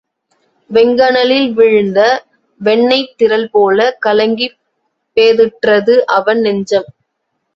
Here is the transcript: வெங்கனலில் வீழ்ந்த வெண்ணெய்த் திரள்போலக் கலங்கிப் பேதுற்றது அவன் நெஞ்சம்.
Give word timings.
வெங்கனலில் 0.69 1.49
வீழ்ந்த 1.53 1.99
வெண்ணெய்த் 2.61 3.13
திரள்போலக் 3.17 3.99
கலங்கிப் 4.05 4.57
பேதுற்றது 5.17 5.95
அவன் 6.17 6.41
நெஞ்சம். 6.41 6.89